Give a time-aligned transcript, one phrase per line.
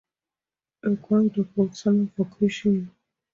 [0.81, 2.89] A guide about summer vacation.